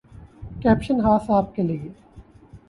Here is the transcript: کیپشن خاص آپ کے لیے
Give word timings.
کیپشن 0.61 1.01
خاص 1.01 1.29
آپ 1.29 1.55
کے 1.55 1.61
لیے 1.61 1.89